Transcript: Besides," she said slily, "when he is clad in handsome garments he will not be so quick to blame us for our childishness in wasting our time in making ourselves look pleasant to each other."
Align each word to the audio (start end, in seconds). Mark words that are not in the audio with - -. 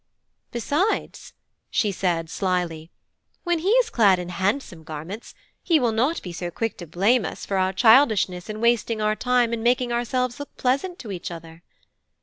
Besides," 0.51 1.33
she 1.69 1.91
said 1.91 2.27
slily, 2.27 2.89
"when 3.43 3.59
he 3.59 3.69
is 3.69 3.91
clad 3.91 4.17
in 4.17 4.29
handsome 4.29 4.83
garments 4.83 5.35
he 5.61 5.79
will 5.79 5.91
not 5.91 6.23
be 6.23 6.31
so 6.33 6.49
quick 6.49 6.75
to 6.79 6.87
blame 6.87 7.23
us 7.23 7.45
for 7.45 7.57
our 7.57 7.71
childishness 7.71 8.49
in 8.49 8.59
wasting 8.61 8.99
our 8.99 9.15
time 9.15 9.53
in 9.53 9.61
making 9.61 9.91
ourselves 9.93 10.39
look 10.39 10.57
pleasant 10.57 10.97
to 10.97 11.11
each 11.11 11.29
other." 11.29 11.61